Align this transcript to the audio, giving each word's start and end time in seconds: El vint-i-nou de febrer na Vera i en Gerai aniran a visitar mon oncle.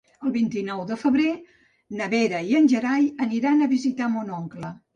El 0.27 0.31
vint-i-nou 0.35 0.79
de 0.91 0.97
febrer 1.01 1.27
na 2.01 2.09
Vera 2.15 2.41
i 2.49 2.59
en 2.63 2.67
Gerai 2.73 3.07
aniran 3.29 3.61
a 3.61 3.71
visitar 3.77 4.13
mon 4.19 4.37
oncle. 4.43 4.75